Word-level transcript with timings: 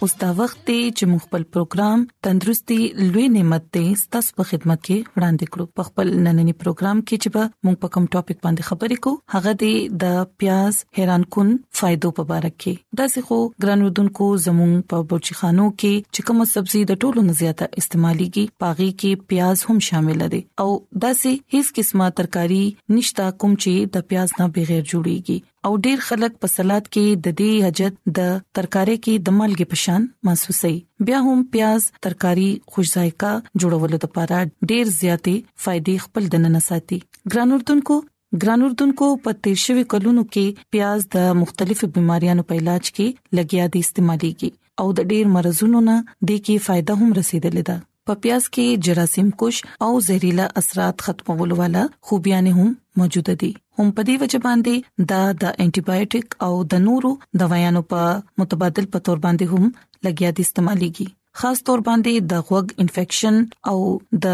اوس 0.00 0.12
دا 0.22 0.28
وخت 0.38 0.58
دی 0.68 0.78
چې 0.96 1.02
موږ 1.10 1.20
خپل 1.28 1.42
پروګرام 1.56 1.98
تندرستي 2.26 2.78
لوي 3.08 3.26
نعمت 3.36 3.64
ته 3.76 3.84
ستاسو 4.02 4.30
په 4.40 4.44
خدمت 4.50 4.80
کې 4.88 5.16
وړاندې 5.16 5.50
کړو 5.54 5.64
په 5.80 5.86
خپل 5.88 6.06
نننی 6.26 6.54
پروګرام 6.62 7.02
کې 7.08 7.16
چې 7.22 7.44
موږ 7.66 7.76
په 7.84 7.88
کوم 7.96 8.04
ټاپک 8.14 8.36
باندې 8.44 8.62
خبرې 8.68 8.96
کوو 9.04 9.22
هغه 9.34 9.52
دی 9.64 9.72
د 10.02 10.04
پیاز 10.42 10.82
حیران 10.98 11.22
کن 11.36 11.48
فائدو 11.80 12.08
په 12.18 12.24
اړه 12.36 12.50
کې 12.62 13.00
دا 13.00 13.04
څه 13.12 13.20
خو 13.28 13.36
ګرانودونکو 13.64 14.26
زمون 14.46 14.72
په 14.92 15.02
بوچخانو 15.12 15.66
کې 15.74 16.06
چې 16.14 16.24
کومه 16.30 16.46
سبزي 16.52 16.80
د 16.90 16.98
ټولو 17.04 17.24
نه 17.26 17.36
زیاته 17.40 17.68
استعماليږي 17.82 18.44
پاغي 18.64 18.88
کې 19.02 19.28
پیاز 19.32 19.62
هم 19.68 19.82
شامل 19.90 20.24
دي 20.34 20.40
او 20.64 20.68
دا 21.04 21.12
سه 21.20 21.34
هیڅ 21.56 21.72
قسمه 21.78 22.08
ترکاری 22.20 22.62
نشتا 22.96 23.28
کوم 23.44 23.54
چې 23.62 23.92
د 23.96 24.06
پیاز 24.12 24.34
نه 24.40 24.48
بغیر 24.58 24.82
جوړیږي 24.82 25.54
او 25.68 25.72
ډیر 25.86 26.02
خلک 26.08 26.36
په 26.42 26.52
سلاد 26.56 26.84
کې 26.88 27.22
د 27.26 27.38
دې 27.40 27.68
حاجت 27.68 28.02
د 28.18 28.28
ترکارې 28.58 29.04
کې 29.06 29.26
د 29.28 29.38
مالګې 29.38 29.74
پشان 29.74 30.08
محسوسي 30.30 30.74
بیا 31.08 31.22
هم 31.28 31.42
پیاز 31.56 31.88
ترکاری 32.08 32.50
خوش 32.74 32.92
ذایقه 32.96 33.32
جوړولو 33.62 34.04
لپاره 34.06 34.36
ډیر 34.72 34.94
زیاتې 35.00 35.58
فائدې 35.64 36.06
خپل 36.06 36.30
دننه 36.36 36.64
ساتي 36.70 37.04
ګرانورتونکو 37.32 38.04
ګران 38.42 38.62
اردوونکو 38.62 39.06
په 39.26 39.32
تیر 39.44 39.56
شوي 39.64 39.82
کلونو 39.92 40.22
کې 40.24 40.64
پیاز 40.74 41.04
د 41.12 41.28
مختلفو 41.42 41.86
بيماريانو 41.94 42.42
په 42.50 42.54
علاج 42.62 42.84
کې 42.96 43.06
لګیا 43.38 43.64
دي 43.76 43.80
استعماليږي 43.84 44.50
او 44.82 44.86
د 44.98 45.06
ډېر 45.10 45.24
مرزونو 45.36 45.80
نه 45.88 45.94
د 46.08 46.28
کې 46.44 46.54
فائدہ 46.66 46.92
هم 47.00 47.10
رسیدلې 47.20 47.62
ده 47.68 47.76
په 48.10 48.20
پیاز 48.26 48.42
کې 48.54 48.80
جراثیم 48.88 49.30
کوش 49.42 49.56
او 49.88 49.90
زهريلا 50.08 50.46
اثرات 50.62 51.06
ختمولو 51.06 51.56
والا 51.62 51.84
خوبيان 52.10 52.52
هم 52.58 52.70
موجود 53.02 53.30
دي 53.44 53.50
هم 53.78 53.94
په 53.96 54.06
دې 54.10 54.22
وجه 54.24 54.42
باندې 54.48 55.08
دا 55.14 55.22
د 55.46 55.58
انټي 55.66 55.82
بایوټیک 55.90 56.28
او 56.48 56.52
د 56.74 56.84
نورو 56.90 57.12
دوايانو 57.44 57.82
په 57.94 58.04
متبادل 58.44 58.86
په 58.94 59.04
تور 59.10 59.18
باندې 59.26 59.54
هم 59.54 60.08
لګیا 60.10 60.30
دي 60.36 60.42
استعماليږي 60.50 61.08
خاص 61.40 61.64
تور 61.70 61.80
باندې 61.88 62.32
د 62.36 62.48
غوږ 62.48 62.66
انفیکشن 62.86 63.36
او 63.74 63.78
د 64.24 64.26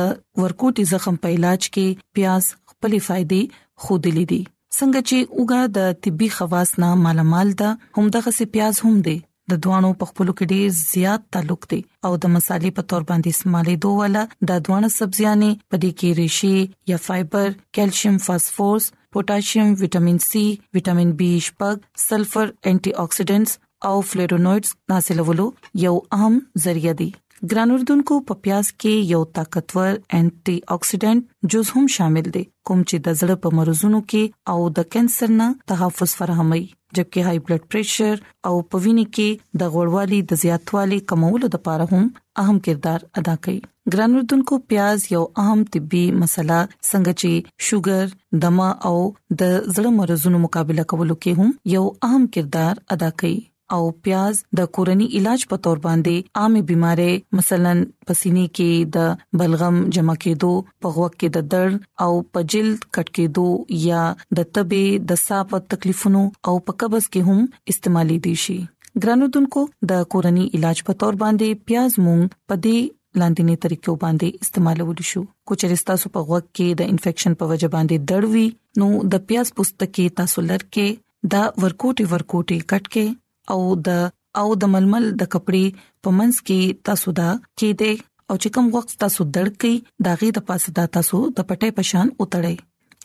ورکوټي 0.43 0.85
زخم 0.97 1.15
په 1.23 1.39
علاج 1.39 1.63
کې 1.69 2.15
پیاز 2.19 2.55
خپلې 2.59 3.07
فائدې 3.09 3.43
خودلې 3.83 4.25
دي 4.33 4.43
څنګه 4.79 5.01
چې 5.09 5.19
اوګه 5.37 5.61
د 5.77 5.79
طبي 6.07 6.29
خواص 6.37 6.71
نه 6.83 6.91
مالمال 7.05 7.49
ده 7.63 7.71
هم 7.99 8.07
دغه 8.17 8.31
سي 8.39 8.45
پیاز 8.55 8.77
هم 8.87 8.97
دي 9.09 9.17
د 9.53 9.61
دوانو 9.65 9.91
په 10.03 10.11
خپل 10.11 10.29
کې 10.37 10.45
ډیر 10.53 10.67
زیات 10.93 11.21
تعلق 11.37 11.63
دي 11.73 11.81
او 12.09 12.13
د 12.23 12.25
مصالې 12.37 12.71
په 12.79 12.83
تور 12.93 13.03
باندې 13.11 13.29
استعمالې 13.33 13.75
دوه 13.85 14.07
د 14.51 14.63
دوانه 14.69 14.89
سبزيانه 14.99 15.51
په 15.71 15.77
دې 15.83 15.91
کې 15.99 16.09
ریشي 16.21 16.59
یا 16.93 16.99
فایبر 17.09 17.49
کیلشیم 17.79 18.17
فاسفورس 18.27 18.85
پوتاشیم 19.17 19.69
وټامین 19.83 20.17
سي 20.31 20.47
وټامین 20.79 21.11
بي 21.21 21.31
شپږ 21.51 21.77
سلفر 22.09 22.47
انټي 22.69 22.91
اکسیډنټس 23.03 23.53
او 23.91 23.95
فلیورونوئډز 24.09 24.71
حاصلولو 24.95 25.47
یو 25.85 25.95
اهم 26.19 26.35
ذریعہ 26.67 26.95
دي 27.01 27.09
ګران 27.53 27.71
اردوونکو 27.73 28.17
په 28.29 28.35
پیاز 28.45 28.69
کې 28.83 28.93
یو 29.15 29.19
طاقتور 29.39 29.87
انټي 30.19 30.55
اکسیډنټ 30.75 31.25
جز 31.55 31.73
هم 31.77 31.89
شامل 31.95 32.29
دي 32.37 32.43
کوم 32.69 32.85
چې 32.91 33.01
د 33.09 33.17
زړه 33.21 33.37
په 33.47 33.51
مرزونو 33.59 34.01
کې 34.13 34.55
او 34.55 34.71
د 34.79 34.87
کانسر 34.97 35.35
نه 35.41 35.49
تحفظ 35.73 36.15
فراهموي 36.21 36.63
جبکې 36.65 37.29
هاي 37.29 37.43
بلډ 37.49 37.67
پريشر 37.75 38.25
او 38.51 38.55
پوینې 38.71 39.05
کې 39.17 39.61
د 39.63 39.73
غړوالي 39.77 40.21
د 40.33 40.41
زیاتوالي 40.45 41.01
کمولو 41.13 41.51
لپاره 41.57 41.89
هم 41.93 42.05
اهم 42.45 42.63
کردار 42.69 43.07
ادا 43.23 43.37
کوي 43.47 43.59
ګران 43.93 44.17
اردوونکو 44.21 44.61
پیاز 44.73 45.09
یو 45.17 45.25
اهم 45.47 45.67
طبي 45.77 46.05
مسله 46.23 46.61
څنګه 46.69 47.25
چې 47.25 47.59
شوګر 47.69 48.41
دما 48.47 48.71
او 48.93 48.97
د 49.01 49.45
زړه 49.73 49.99
مرزونو 50.03 50.45
مقابله 50.47 50.89
کولو 50.95 51.19
کې 51.25 51.43
هم 51.43 51.75
یو 51.79 51.85
اهم 52.11 52.31
کردار 52.39 52.83
ادا 52.99 53.11
کوي 53.23 53.43
او 53.75 53.91
پیاز 54.05 54.39
د 54.59 54.67
کورنی 54.77 55.07
علاج 55.19 55.41
په 55.53 55.57
تور 55.67 55.79
باندې 55.87 56.25
عامه 56.41 56.63
بيمارې 56.71 57.39
مثلا 57.39 57.73
پسینې 58.07 58.47
کې 58.59 58.91
د 58.97 59.41
بلغم 59.41 59.79
جمع 59.97 60.17
کېدو 60.27 60.53
په 60.83 60.89
غوږ 60.97 61.13
کې 61.21 61.29
د 61.37 61.39
درد 61.53 61.81
او 62.05 62.13
په 62.37 62.41
جلد 62.55 62.81
کټ 62.95 63.09
کېدو 63.17 63.47
یا 63.89 64.03
د 64.41 64.51
تبې 64.57 64.87
د 65.13 65.23
ساپ 65.27 65.55
تکلیفونو 65.77 66.23
او 66.51 66.55
په 66.67 66.73
قبض 66.83 67.05
کې 67.13 67.21
هم 67.31 67.41
استعمالي 67.75 68.19
دي 68.29 68.35
شي 68.47 68.59
ګرانو 69.03 69.29
دنکو 69.39 69.63
د 69.95 70.05
کورنی 70.15 70.45
علاج 70.59 70.85
په 70.91 71.03
تور 71.05 71.15
باندې 71.25 71.49
پیاز 71.71 71.93
مونږ 72.07 72.23
پدې 72.53 72.79
لاندینی 73.23 73.57
طریقو 73.65 73.93
باندې 74.05 74.47
استعمالول 74.47 75.03
شو 75.09 75.21
کوچریستا 75.51 75.95
سو 76.03 76.09
په 76.17 76.27
وخت 76.31 76.47
کې 76.47 76.79
د 76.81 76.93
انفیکشن 76.95 77.35
په 77.43 77.51
وجه 77.53 77.73
باندې 77.75 78.09
دړوي 78.13 78.83
نو 78.83 79.09
د 79.13 79.25
پیاز 79.29 79.53
پوستکی 79.59 80.07
تاسو 80.21 80.45
لر 80.51 80.63
کې 80.65 81.33
دا 81.35 81.43
ورکوټي 81.51 82.07
ورکوټي 82.15 82.59
کټ 82.73 82.85
کې 82.97 83.07
او 83.53 83.59
د 83.87 84.11
او 84.41 84.47
د 84.63 84.71
ململ 84.75 85.05
د 85.23 85.31
کپړې 85.33 85.65
په 86.05 86.09
منس 86.19 86.37
کې 86.47 86.61
تاسو 86.91 87.09
دا 87.21 87.31
کې 87.59 87.69
دې 87.81 87.93
او 88.29 88.35
چې 88.43 88.49
کوم 88.57 88.67
وخت 88.77 88.91
تاسو 89.05 89.23
دړکې 89.37 89.73
داغه 90.07 90.29
د 90.39 90.47
پاسه 90.51 90.69
دا 90.79 90.85
تاسو 90.97 91.19
د 91.37 91.39
پټې 91.49 91.69
پشان 91.81 92.07
اتړې 92.23 92.57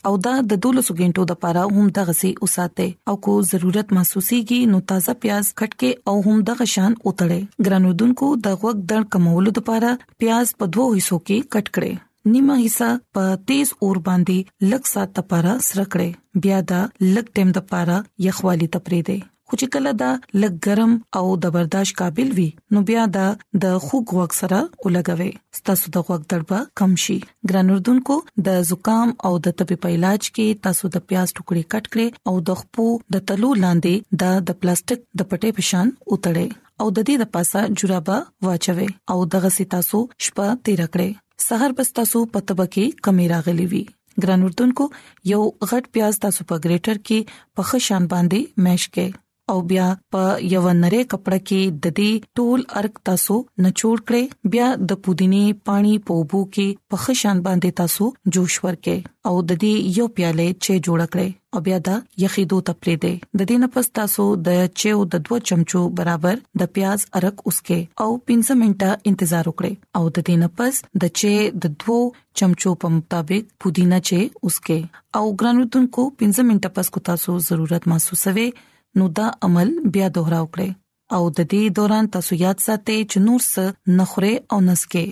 او 0.10 0.14
دا 0.26 0.34
د 0.52 0.60
دولسو 0.64 0.92
غنټو 1.00 1.24
د 1.30 1.34
پاره 1.46 1.64
هم 1.78 1.86
د 1.96 2.10
غسي 2.10 2.30
اوساته 2.44 2.88
او 3.14 3.16
کو 3.26 3.32
ضرورت 3.54 3.88
محسوسيږي 3.98 4.60
نو 4.74 4.78
تازه 4.92 5.14
پیاز 5.24 5.46
کټکې 5.60 5.92
او 6.12 6.16
هم 6.28 6.38
د 6.50 6.62
غشان 6.62 6.92
اتړې 7.10 7.42
ګرانودونکو 7.68 8.28
د 8.46 8.60
وخت 8.64 8.80
دړ 8.90 9.02
کمولو 9.16 9.50
د 9.58 9.66
پاره 9.72 9.92
پیاز 10.24 10.46
په 10.62 10.66
دوو 10.78 10.86
حصو 10.98 11.18
کې 11.28 11.38
کټ 11.56 11.68
کړئ 11.76 11.94
نیمه 12.36 12.56
حصہ 12.66 12.90
په 13.18 13.24
تیز 13.52 13.68
اور 13.88 13.96
باندې 14.08 14.72
لږ 14.72 14.84
سات 14.94 15.10
لپاره 15.22 15.52
سرکړې 15.70 16.42
بیا 16.48 16.60
دا 16.72 16.82
لږ 17.16 17.26
ټیم 17.40 17.50
لپاره 17.60 17.96
یخوالي 18.30 18.68
تپری 18.78 19.02
دی 19.12 19.20
خو 19.52 19.58
چې 19.60 19.68
کله 19.74 19.92
دا 20.00 20.10
لګرم 20.42 20.92
او 21.20 21.30
د 21.44 21.52
برداشت 21.54 21.96
قابل 22.02 22.34
وي 22.40 22.46
نو 22.76 22.82
بیا 22.90 23.04
دا 23.14 23.24
د 23.66 23.72
خوګ 23.86 24.12
وخت 24.18 24.36
سره 24.40 24.58
ولګوي 24.88 25.30
ستاسو 25.60 25.94
د 25.96 26.04
خوګ 26.10 26.26
دربه 26.34 26.58
کم 26.82 26.92
شي 27.04 27.14
ګران 27.52 27.70
اردوونکو 27.76 28.18
د 28.48 28.60
زکام 28.72 29.14
او 29.30 29.32
د 29.48 29.56
تبي 29.62 29.78
په 29.86 29.96
علاج 29.96 30.20
کې 30.36 30.60
تاسو 30.68 30.90
د 30.98 31.04
پیاز 31.12 31.34
ټوکړي 31.38 31.64
کټ 31.74 31.90
کړئ 31.96 32.08
او 32.32 32.36
د 32.50 32.60
خپو 32.62 32.86
د 33.16 33.24
تلو 33.32 33.50
لاندې 33.62 34.20
د 34.24 34.44
د 34.52 34.60
پلاستیک 34.66 35.02
د 35.22 35.28
پټې 35.32 35.58
پشان 35.60 35.90
اوتړئ 36.12 36.48
او 36.82 36.88
د 36.98 37.08
دې 37.08 37.22
د 37.24 37.32
پاسه 37.38 37.66
جورابه 37.80 38.20
واچوي 38.50 38.90
او 39.14 39.16
دغه 39.38 39.52
سي 39.58 39.66
تاسو 39.76 40.04
شپه 40.28 40.60
تیر 40.70 40.84
کړئ 40.84 41.16
سحر 41.48 41.74
پستا 41.82 42.04
سو 42.12 42.22
پتبه 42.38 42.68
کې 42.68 43.02
کمی 43.10 43.26
راغلي 43.34 43.66
وي 43.74 43.82
ګران 44.28 44.46
اردوونکو 44.50 44.88
یو 45.34 45.42
غټ 45.72 45.82
پیاز 45.98 46.22
تاسو 46.28 46.48
په 46.54 46.64
گریټر 46.68 47.04
کې 47.12 47.42
په 47.58 47.68
ښه 47.72 47.88
شان 47.90 48.08
باندې 48.14 48.54
مېش 48.68 48.88
کړئ 49.00 49.18
او 49.52 49.62
بیا 49.70 49.86
په 50.14 50.24
یو 50.54 50.66
نری 50.80 50.98
کپړه 51.12 51.38
کې 51.50 51.62
د 51.86 51.94
دې 52.00 52.10
ټول 52.38 52.66
ارګ 52.82 53.00
تاسو 53.10 53.36
نچوړ 53.68 53.98
کړئ 54.12 54.24
بیا 54.56 54.68
د 54.92 55.00
پودینې 55.06 55.46
پانی 55.70 55.94
په 56.10 56.18
بو 56.34 56.42
کې 56.56 56.68
په 56.94 57.04
خشان 57.06 57.38
باندې 57.48 57.78
تاسو 57.84 58.10
جوش 58.38 58.58
ورکې 58.66 58.98
او 59.32 59.42
د 59.50 59.62
دې 59.66 59.74
یو 60.00 60.08
پیاله 60.20 60.46
چې 60.64 60.84
جوړ 60.90 61.00
کړئ 61.14 61.30
او 61.58 61.64
بیا 61.70 61.78
دا 61.90 61.96
یخې 62.24 62.44
دوه 62.54 62.66
تپلې 62.70 62.96
دي 63.04 63.14
د 63.40 63.44
دې 63.50 63.58
نه 63.64 63.68
پس 63.76 63.86
تاسو 64.02 64.26
د 64.50 64.60
چېو 64.80 64.98
د 65.16 65.28
دوه 65.30 65.38
چمچو 65.52 65.82
برابر 66.00 66.36
د 66.64 66.74
پیاز 66.76 67.00
ارک 67.20 67.38
اسکه 67.52 67.80
او 68.08 68.10
15 68.36 68.60
منټه 68.64 69.12
انتظار 69.14 69.46
وکړي 69.48 69.74
او 69.98 70.04
د 70.16 70.18
دې 70.28 70.36
نه 70.44 70.50
پس 70.60 70.74
د 71.02 71.16
چې 71.20 71.34
د 71.64 71.78
دوه 71.86 72.18
چمچو 72.42 72.72
په 72.84 72.88
مطابق 73.02 73.44
پودینا 73.64 74.00
چې 74.08 74.50
اسکه 74.50 74.80
او 75.22 75.26
ګرانوتونکو 75.44 76.10
15 76.30 76.48
منټه 76.50 76.76
پس 76.80 76.94
کو 76.98 77.08
تاسو 77.14 77.40
ضرورت 77.52 77.94
محسوسوي 77.94 78.50
نو 78.98 79.06
دا 79.18 79.28
عمل 79.48 79.70
بیا 79.94 80.08
دوهراو 80.16 80.48
کړئ 80.54 80.70
او 81.16 81.24
د 81.38 81.40
دې 81.52 81.64
دوران 81.78 82.06
تاسو 82.16 82.34
یاد 82.46 82.58
ساتئ 82.68 82.98
چې 83.12 83.18
نور 83.28 83.42
څه 83.54 83.64
نخره 84.00 84.34
او 84.54 84.58
نسکه 84.70 85.04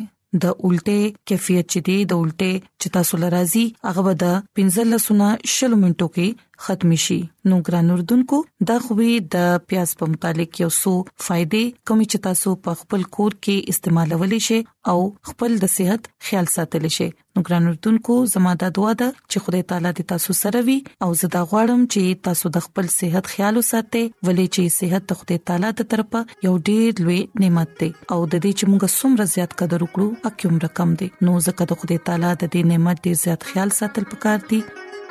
د 0.43 0.45
الټه 0.67 0.99
کیفیت 1.27 1.65
چې 1.73 1.79
دی 1.87 1.97
د 2.11 2.23
الټه 2.23 2.51
چې 2.81 2.87
تاسو 2.97 3.13
لرازي 3.23 3.65
هغه 3.95 4.13
د 4.23 4.35
15 4.61 4.89
لسونه 4.95 5.27
شل 5.55 5.71
منټو 5.81 6.07
کې 6.15 6.27
ختم 6.65 6.93
شي 7.01 7.17
نو 7.51 7.57
ګران 7.67 7.89
اردوونکو 7.95 8.37
د 8.69 8.77
خوې 8.85 9.15
د 9.33 9.51
پیاز 9.71 9.91
په 9.99 10.07
متعلق 10.13 10.59
یو 10.61 10.69
څو 10.77 10.93
فائدې 11.25 11.85
کوم 11.89 12.01
چې 12.11 12.21
تاسو 12.27 12.53
په 12.67 12.79
خپل 12.79 13.03
کور 13.17 13.35
کې 13.47 13.73
استعمالولې 13.73 14.39
شي 14.47 14.57
او 14.93 14.95
خپل 15.29 15.57
د 15.65 15.71
صحت 15.75 16.09
خیال 16.29 16.49
ساتل 16.55 16.87
شي 16.97 17.07
نو 17.09 17.45
ګران 17.49 17.69
اردوونکو 17.73 18.17
زموږه 18.33 18.71
دعا 18.79 18.95
ده 19.03 19.09
چې 19.31 19.45
خدای 19.47 19.67
تعالی 19.73 19.91
دې 19.97 20.05
تاسو 20.15 20.37
سره 20.41 20.63
وي 20.71 20.77
او 21.05 21.09
زه 21.21 21.31
دا 21.37 21.43
غواړم 21.51 21.85
چې 21.93 22.21
تاسو 22.31 22.53
د 22.59 22.65
خپل 22.69 22.91
صحت 22.97 23.31
خیال 23.35 23.61
وساتئ 23.63 24.05
ولې 24.05 24.53
چې 24.57 24.75
صحت 24.79 25.07
د 25.11 25.19
خدای 25.23 25.41
تعالی 25.51 25.73
تر 25.81 25.89
طرفه 25.95 26.23
یو 26.49 26.57
ډیر 26.71 27.05
لوی 27.07 27.19
نعمت 27.45 27.77
دی 27.81 27.91
او 28.13 28.19
د 28.25 28.37
دې 28.43 28.61
چې 28.61 28.73
موږ 28.73 28.95
څومره 28.99 29.31
زیات 29.37 29.57
قدر 29.63 29.83
وکړو 29.83 30.31
اکیوم 30.33 30.57
رقم 30.69 30.97
دی 31.03 31.11
نو 31.29 31.37
زکه 31.49 31.69
د 31.73 31.81
خدای 31.85 32.03
تعالی 32.11 32.29
د 32.33 32.39
دې 32.45 32.77
نعمت 32.77 32.97
ډیر 33.09 33.15
زیات 33.25 33.47
خیال 33.53 33.77
ساتل 33.81 34.11
پکار 34.15 34.39
دي 34.53 34.61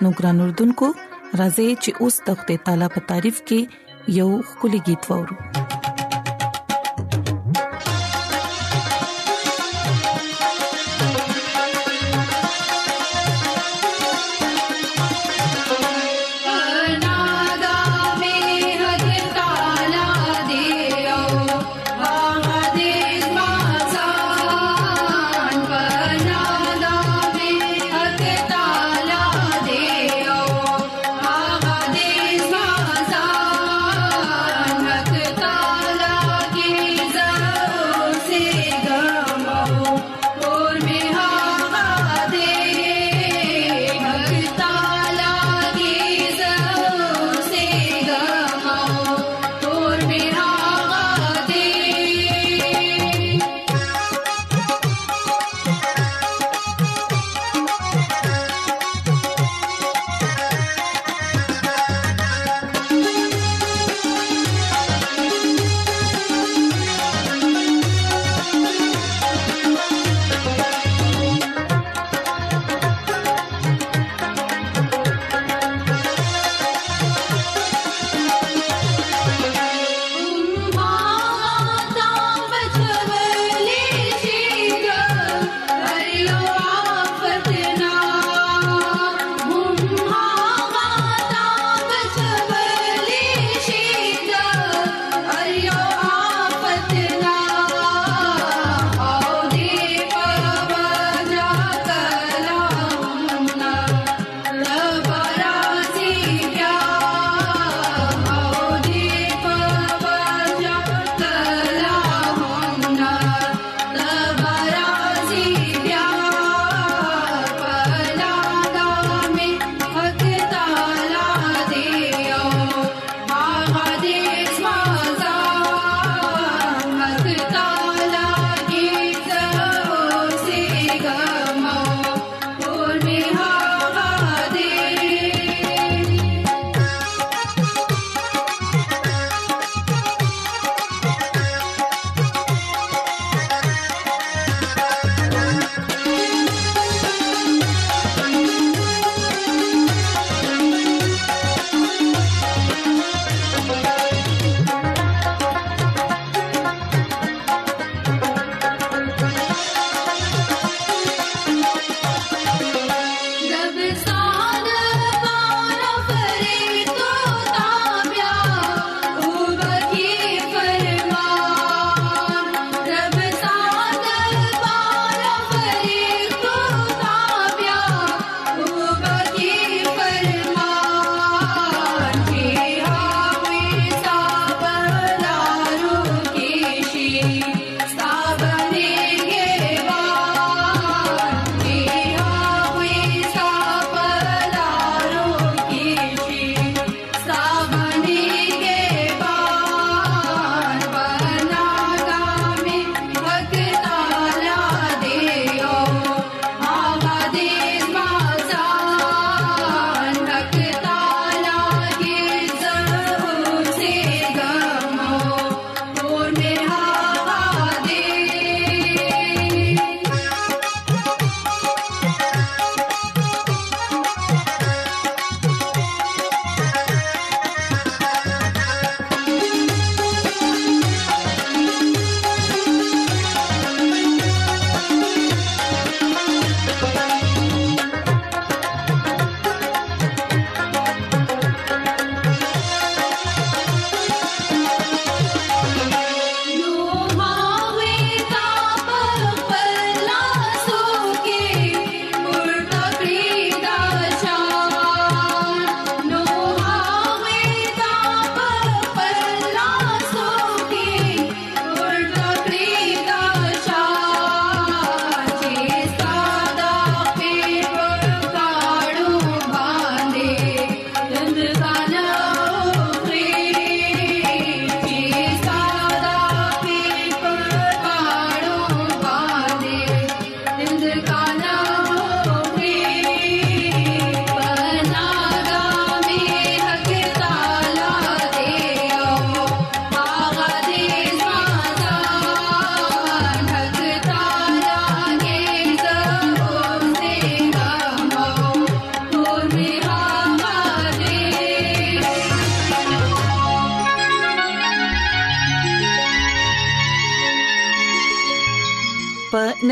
نو 0.03 0.17
ګران 0.19 0.47
اردوونکو 0.49 0.91
راځي 1.41 1.69
چې 1.83 1.91
اوس 2.03 2.17
د 2.27 2.29
خپل 2.41 2.57
تعالی 2.67 2.89
په 2.95 3.01
تعریف 3.11 3.37
کې 3.49 3.61
یو 4.19 4.31
خولي 4.55 4.81
गीत 4.87 5.03
وورو 5.09 5.35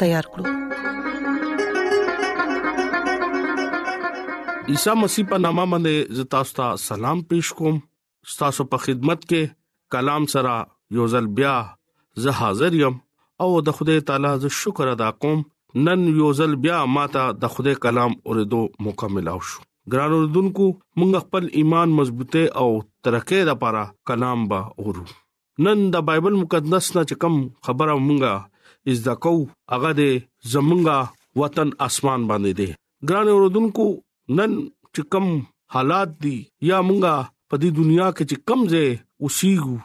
تیار 0.00 0.24
کړو 0.32 0.44
عیسی 4.72 4.90
مسیح 5.00 5.24
په 5.30 5.38
نامه 5.44 5.64
باندې 5.72 6.20
ز 6.20 6.28
تاسو 6.34 6.54
ته 6.58 6.68
سلام 6.82 7.22
پېښ 7.32 7.62
کوم 7.62 7.80
تاسو 8.42 8.66
په 8.74 8.86
خدمت 8.88 9.24
کې 9.24 9.56
کلام 9.96 10.28
سره 10.34 10.52
یو 10.98 11.08
ځل 11.14 11.26
بیا 11.40 11.54
زه 12.26 12.36
حاضر 12.42 12.76
یم 12.82 12.96
او 13.44 13.48
د 13.66 13.76
خدای 13.78 14.04
تعالی 14.10 14.30
ز 14.44 14.52
شکر 14.60 14.90
ادا 14.94 15.10
کوم 15.24 15.42
نن 15.88 16.06
یو 16.20 16.30
ځل 16.40 16.54
بیا 16.66 16.78
ماته 16.98 17.24
د 17.44 17.54
خدای 17.56 17.74
کلام 17.86 18.16
اوریدو 18.32 18.62
مکمل 18.88 19.30
او 19.34 19.38
شو 19.50 19.62
ګران 19.92 20.14
اوردونکو 20.16 20.66
موږ 21.00 21.22
خپل 21.24 21.46
ایمان 21.60 21.94
مضبوطه 22.00 22.42
او 22.64 22.66
ترقه 23.06 23.40
لپاره 23.50 23.80
کلام 24.10 24.44
با 24.52 24.58
اورو 24.84 25.04
نن 25.66 25.82
د 25.94 26.04
بایبل 26.10 26.36
مقدس 26.42 26.90
نه 26.98 27.04
چکم 27.12 27.38
خبره 27.68 27.96
مونږه 28.04 28.51
ازدا 28.90 29.14
کو 29.24 29.30
هغه 29.72 29.90
دې 29.98 30.10
زمونږه 30.52 30.98
وطن 31.40 31.68
اسمان 31.86 32.20
باندې 32.30 32.52
دی 32.60 32.68
ګران 33.08 33.26
اوردونکو 33.34 33.86
نن 34.38 34.52
چې 34.94 35.02
کم 35.14 35.26
حالات 35.76 36.10
دي 36.26 36.36
یا 36.70 36.78
مونږه 36.88 37.14
په 37.50 37.54
دې 37.62 37.70
دنیا 37.80 38.08
کې 38.16 38.24
چې 38.30 38.36
کم 38.48 38.60
ځای 38.72 38.88
اوسېګو 39.24 39.76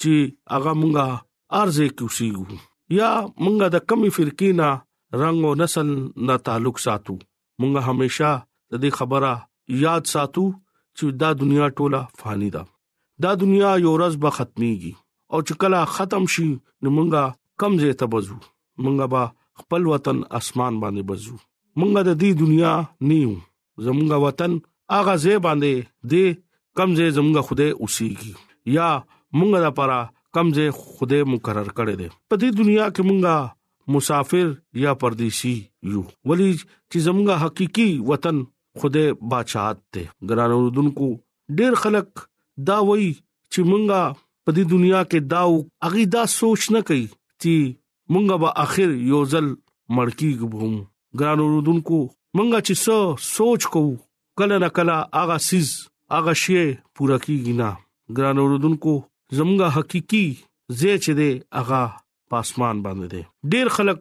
چې 0.00 0.12
هغه 0.54 0.72
مونږه 0.80 1.06
ارزه 1.62 1.86
کې 1.96 2.04
اوسېګو 2.06 2.44
یا 2.98 3.10
مونږه 3.42 3.66
د 3.74 3.86
کمی 3.90 4.10
فرقینا 4.16 4.68
رنگ 5.20 5.38
او 5.46 5.52
نسل 5.62 5.88
نه 6.26 6.36
تعلق 6.48 6.76
ساتو 6.86 7.14
مونږه 7.60 7.80
همیشه 7.88 8.30
د 8.70 8.72
دې 8.82 8.90
خبره 9.00 9.32
یاد 9.86 10.02
ساتو 10.14 10.46
چې 10.96 11.04
دا 11.22 11.30
دنیا 11.42 11.66
ټوله 11.78 12.00
فانی 12.22 12.50
ده 12.56 12.62
دا 13.24 13.30
دنیا 13.42 13.70
یو 13.84 13.90
ورځ 13.94 14.14
به 14.24 14.30
ختميږي 14.36 14.92
او 15.32 15.38
چې 15.46 15.54
کله 15.60 15.78
ختم 15.96 16.24
شي 16.34 16.46
نو 16.82 16.88
مونږه 16.96 17.24
کم 17.60 17.72
ځای 17.80 17.92
ته 18.02 18.06
بزو 18.14 18.36
مونږه 18.82 19.06
با 19.14 19.22
خپل 19.60 19.82
وطن 19.92 20.18
اسمان 20.38 20.74
باندې 20.82 21.02
بزو 21.10 21.34
مونږه 21.78 22.00
د 22.08 22.16
دې 22.22 22.30
دنیا 22.42 22.72
نیو 23.10 23.32
زمونږه 23.84 24.16
وطن 24.26 24.52
اغه 24.98 25.14
ځای 25.24 25.38
باندې 25.46 25.72
دې 26.10 26.24
کم 26.80 26.90
ځای 26.98 27.10
زمونږه 27.16 27.42
خوده 27.46 27.68
اوسېږي 27.82 28.32
یا 28.76 28.88
مونږه 29.36 29.60
لپاره 29.66 29.98
کم 30.38 30.46
ځای 30.56 30.68
خوده 30.80 31.18
مقرر 31.36 31.68
کړی 31.76 31.94
دی 32.00 32.08
په 32.28 32.34
دې 32.40 32.48
دنیا 32.60 32.86
کې 32.94 33.02
مونږه 33.08 33.36
مسافر 33.94 34.46
یا 34.84 34.92
پردیسی 35.00 35.54
یو 35.94 36.02
ولی 36.28 36.52
چې 36.90 36.96
زمونږه 37.08 37.34
حقيقي 37.44 37.88
وطن 38.12 38.36
خوده 38.82 39.04
بادشاہت 39.32 39.78
ته 39.96 40.02
ګران 40.32 40.50
اوردونکو 40.60 41.08
ډېر 41.58 41.72
خلک 41.82 42.08
دا 42.70 42.76
وایي 42.88 43.10
چې 43.52 43.60
مونږه 43.70 44.02
په 44.44 44.50
دې 44.56 44.64
دنیا 44.76 45.00
کې 45.10 45.20
دا 45.32 45.40
اغي 45.90 46.04
دا 46.14 46.22
سوچ 46.38 46.62
نه 46.76 46.80
کوي 46.90 47.06
چې 47.44 47.70
مونږه 48.12 48.36
به 48.42 48.50
اخر 48.64 48.90
یو 49.12 49.20
ځل 49.32 49.46
مړکی 49.96 50.30
غوم 50.52 50.76
ګران 51.22 51.38
اوردونکو 51.44 51.98
مونږه 52.36 52.58
چې 52.66 52.74
څو 52.84 52.96
سوچ 53.36 53.62
کوو 53.72 53.94
کله 54.40 54.54
نه 54.64 54.68
کله 54.78 54.96
اغا 55.22 55.36
سیز 55.48 55.68
اغا 56.18 56.34
شی 56.44 56.56
پورا 56.94 57.18
کیږي 57.24 57.52
نه 57.60 57.68
ګران 58.20 58.36
اوردونکو 58.44 58.94
زمونږه 59.36 59.68
حقيقي 59.76 60.24
زه 60.80 60.92
چې 61.02 61.12
دی 61.20 61.30
اغا 61.62 61.82
پاسمان 62.34 62.76
باندې 62.86 63.14
دی 63.14 63.22
ډیر 63.56 63.66
خلک 63.76 64.00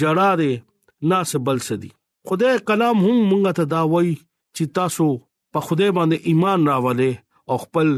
جړه 0.00 0.28
دي 0.40 0.52
نه 1.12 1.18
سبل 1.32 1.58
سدي 1.68 1.90
خدای 2.30 2.54
کلام 2.70 2.96
هم 3.06 3.18
مونږ 3.30 3.42
ته 3.60 3.64
دا 3.74 3.80
وایي 3.94 4.16
چې 4.56 4.64
تاسو 4.80 5.06
په 5.56 5.68
خدای 5.68 5.90
باندې 6.00 6.16
ایمان 6.32 6.60
راولې 6.70 7.12
او 7.54 7.62
خپل 7.64 7.88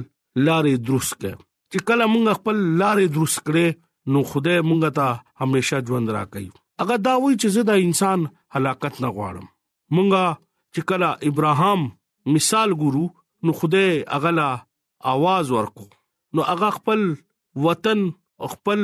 لارې 0.46 0.74
درست 0.90 1.12
کړئ 1.20 1.34
چې 1.72 1.78
کله 1.90 2.04
مونږ 2.12 2.24
خپل 2.42 2.56
لارې 2.80 3.06
درست 3.18 3.38
کړې 3.46 3.66
نو 4.14 4.18
خدای 4.30 4.58
مونږ 4.68 4.82
ته 5.00 5.08
همیشه 5.44 5.78
ژوند 5.90 6.08
راکړي 6.16 6.48
اګه 6.82 6.96
دا 7.08 7.14
وایي 7.22 7.36
چې 7.42 7.48
زدا 7.58 7.74
انسان 7.88 8.18
هلاکت 8.58 8.94
نه 9.06 9.14
غواړم 9.18 9.46
مونږه 9.94 10.26
چې 10.74 10.80
کله 10.90 11.08
ابراهام 11.32 11.80
مثال 12.36 12.70
ګورو 12.82 13.06
نو 13.46 13.50
خدای 13.62 13.88
اغلا 14.16 14.50
आवाज 15.12 15.46
ورکو 15.56 15.86
نو 16.38 16.44
اغه 16.52 16.68
خپل 16.76 17.00
وطن 17.64 18.00
خپل 18.52 18.80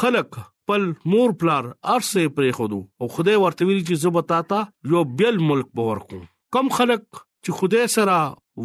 خلق 0.00 0.30
خپل 0.64 0.82
مور 1.12 1.30
پلار 1.38 1.64
ارسه 1.92 2.26
پرې 2.34 2.50
خودو 2.56 2.76
او 3.00 3.06
خدای 3.14 3.38
ورته 3.44 3.66
ویل 3.70 3.78
چې 3.86 4.02
زه 4.02 4.10
بتاتا 4.16 4.58
یو 4.92 5.00
بل 5.22 5.40
ملک 5.48 5.70
باور 5.80 6.00
کوم 6.12 6.20
کم 6.56 6.68
خلک 6.76 7.02
چې 7.46 7.56
خدای 7.62 7.88
سره 7.94 8.18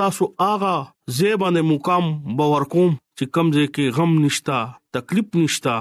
تاسو 0.00 0.24
آغا 0.52 0.74
زیبانه 1.18 1.62
مقام 1.72 2.06
باور 2.40 2.64
کوم 2.74 2.90
چې 3.16 3.24
کمزې 3.34 3.66
کې 3.74 3.94
غم 4.00 4.10
نشتا 4.24 4.58
تکلیف 4.96 5.28
نشتا 5.42 5.76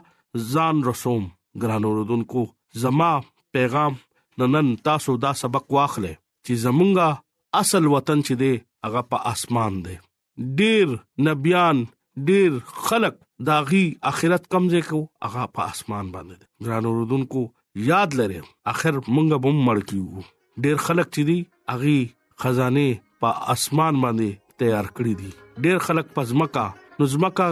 ځان 0.54 0.76
رسوم 0.90 1.24
ګرانو 1.64 1.90
رودونکو 1.98 2.44
زما 2.84 3.10
پیغام 3.56 3.96
نن 4.42 4.66
تاسو 4.88 5.12
دا 5.24 5.32
سبق 5.42 5.64
واخلې 5.76 6.14
چې 6.46 6.52
زمونږه 6.64 7.58
اصل 7.62 7.84
وطن 7.96 8.18
چې 8.26 8.34
دی 8.42 8.52
هغه 8.86 9.04
په 9.14 9.36
اسمان 9.36 9.72
دی 9.86 9.96
ډیر 10.60 10.92
نبيان 11.28 11.84
ډیر 12.32 12.50
خلق 12.88 13.16
داغي 13.52 13.84
اخرت 14.12 14.46
کمزې 14.54 14.88
کو 14.92 15.02
هغه 15.26 15.52
په 15.58 15.72
اسمان 15.76 16.10
باندې 16.16 16.68
ګرانو 16.68 16.98
رودونکو 17.00 17.48
یاد 17.88 18.14
لرئ 18.18 18.40
اخر 18.72 18.94
مونږ 19.14 19.28
به 19.44 19.50
مړ 19.66 19.78
کیو 19.88 20.20
ډیر 20.64 20.76
خلک 20.87 21.07
چې 21.14 21.22
دي 21.31 21.38
اغي 21.74 21.98
خزانه 22.40 22.87
په 23.24 23.28
اسمان 23.57 23.94
باندې 24.02 24.28
تیار 24.62 24.87
کړی 24.96 25.14
دي 25.20 25.31
ډیر 25.66 25.76
خلک 25.87 26.07
پزمکا 26.14 26.66
نظمکا 27.00 27.48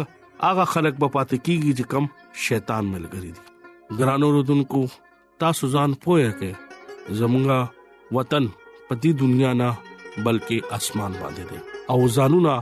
اغه 0.51 0.65
خلک 0.75 0.95
په 1.03 1.07
پاتې 1.15 1.37
کیږي 1.47 1.73
چې 1.79 1.85
کم 1.93 2.05
شیطان 2.47 2.85
ملګری 2.95 3.31
دي 3.37 3.43
ګرانو 4.01 4.27
رودونکو 4.39 4.83
تاسو 5.45 5.65
ځان 5.75 5.91
پوهه 6.07 6.31
کې 6.41 6.51
زمونږ 7.23 7.47
وطن 8.19 8.45
په 8.89 8.95
دې 9.03 9.11
دنیا 9.23 9.53
نه 9.63 9.69
بلکې 10.27 10.57
اسمان 10.81 11.13
باندې 11.21 11.45
دي 11.51 11.59
او 11.95 11.99
ځانونه 12.17 12.55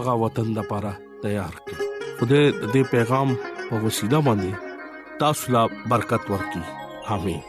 اغه 0.00 0.12
وطن 0.26 0.46
د 0.52 0.62
لپاره 0.62 0.98
تیار 1.24 1.54
کړ 1.66 1.76
خدای 2.20 2.44
دې 2.72 2.82
پیغام 2.98 3.28
په 3.66 3.74
وسیله 3.88 4.18
باندې 4.28 5.18
تاسو 5.24 5.44
لا 5.56 5.62
برکت 5.92 6.24
ورکړي 6.34 6.80
آمین 7.14 7.40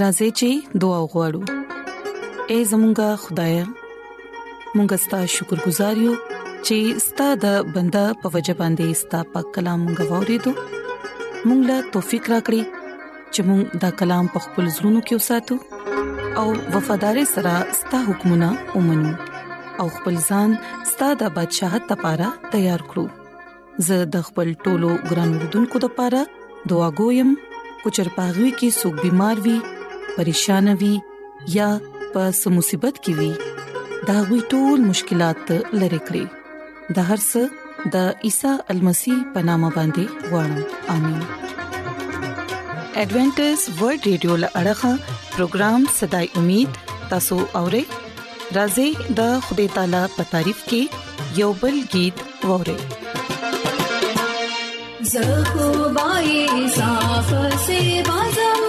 راځي 0.00 0.28
چې 0.38 0.48
دعا 0.82 0.98
وغوړو 1.02 1.42
اے 2.52 2.58
زمونږ 2.70 2.98
خدای 3.24 3.52
مونږ 4.76 4.90
ستاسو 5.04 5.32
شکر 5.36 5.58
گزار 5.66 5.96
یو 6.04 6.14
چې 6.66 6.76
ستاسو 7.06 7.36
د 7.44 7.68
بندا 7.76 8.02
په 8.22 8.26
وجه 8.36 8.54
باندې 8.62 8.98
ستاسو 9.02 9.28
په 9.34 9.40
کلام 9.58 9.80
غوړې 10.08 10.36
دو 10.44 10.52
مونږ 11.46 11.60
لا 11.70 11.78
توفیق 11.96 12.24
راکړي 12.32 12.62
چې 13.32 13.40
مونږ 13.48 13.62
دا 13.84 13.90
کلام 14.02 14.24
په 14.36 14.44
خپل 14.48 14.64
زړونو 14.76 15.00
کې 15.06 15.14
وساتو 15.16 15.56
او 16.38 16.46
وفادار 16.74 17.16
سره 17.34 17.54
ستاسو 17.82 18.04
حکمونه 18.10 18.48
ومنو 18.76 19.12
او 19.82 19.86
خپل 19.98 20.14
ځان 20.28 20.48
ستاسو 20.94 21.16
د 21.20 21.28
بدشاه 21.36 21.78
ته 21.86 21.94
لپاره 21.94 22.26
تیار 22.50 22.82
کړو 22.90 23.02
زه 23.86 23.96
د 24.16 24.20
خپل 24.26 24.50
ټولو 24.66 24.90
ګران 25.12 25.30
وروډونکو 25.36 25.80
لپاره 25.84 26.20
دعا 26.72 26.88
کوم 27.00 27.32
کو 27.82 27.90
چرپاغوي 27.96 28.50
کې 28.58 28.76
سګ 28.80 29.00
بيمار 29.06 29.40
وي 29.46 29.54
پریشان 30.18 30.68
وي 30.82 30.90
یا 31.54 31.66
په 32.12 32.26
سمصيبت 32.42 33.00
کې 33.06 33.18
وي 33.20 33.32
دا 34.10 34.16
غوي 34.28 34.38
ټول 34.52 34.84
مشکلات 34.92 35.50
لری 35.80 36.00
کړی 36.10 36.22
د 36.98 37.08
هر 37.10 37.18
څه 37.24 37.90
د 37.96 38.22
عیسی 38.28 38.52
المسی 38.76 39.16
پنامه 39.38 39.72
باندې 39.78 40.30
وړم 40.36 40.94
امين 40.96 41.18
ایڈونچر 43.02 43.58
ورلد 43.82 44.08
رادیو 44.12 44.38
لړغا 44.46 44.94
پروگرام 45.36 45.90
صداي 46.00 46.26
امید 46.42 46.76
تاسو 47.14 47.38
اورئ 47.60 47.84
راځي 48.56 48.88
د 49.18 49.20
خدای 49.46 49.68
تعالی 49.74 50.02
په 50.16 50.22
تعریف 50.32 50.58
کې 50.68 50.82
یو 51.40 51.50
بل 51.60 51.76
गीत 51.92 52.16
ووري 52.48 52.78
زه 55.10 55.22
خو 55.52 55.66
بای 55.96 56.46
صاف 56.76 57.28
سي 57.66 57.82
بازم 58.08 58.60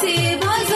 See, 0.00 0.36
boys. 0.36 0.75